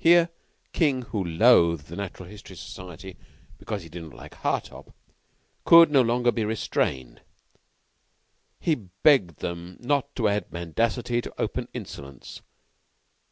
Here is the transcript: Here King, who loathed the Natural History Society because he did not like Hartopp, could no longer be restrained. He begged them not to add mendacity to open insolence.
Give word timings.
Here 0.00 0.30
King, 0.72 1.02
who 1.02 1.24
loathed 1.24 1.86
the 1.86 1.94
Natural 1.94 2.28
History 2.28 2.56
Society 2.56 3.16
because 3.58 3.84
he 3.84 3.88
did 3.88 4.02
not 4.02 4.12
like 4.12 4.34
Hartopp, 4.34 4.92
could 5.64 5.88
no 5.92 6.02
longer 6.02 6.32
be 6.32 6.44
restrained. 6.44 7.20
He 8.58 8.74
begged 8.74 9.36
them 9.38 9.76
not 9.78 10.16
to 10.16 10.26
add 10.26 10.50
mendacity 10.52 11.20
to 11.20 11.40
open 11.40 11.68
insolence. 11.72 12.42